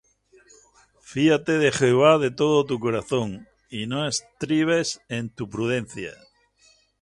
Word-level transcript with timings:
Fíate 1.09 1.59
de 1.59 1.71
Jehová 1.71 2.17
de 2.17 2.31
todo 2.31 2.65
tu 2.65 2.79
corazón, 2.79 3.47
Y 3.69 3.85
no 3.85 4.07
estribes 4.07 4.99
en 5.09 5.29
tu 5.29 5.47
prudencia. 5.47 6.09